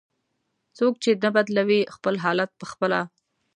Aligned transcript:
"څوک 0.77 0.93
چې 1.03 1.09
نه 1.23 1.29
بدلوي 1.35 1.81
خپل 1.95 2.15
حالت 2.23 2.49
په 2.59 2.65
خپله". 2.71 2.99